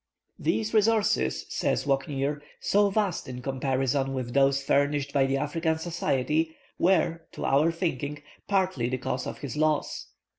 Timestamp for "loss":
9.55-10.07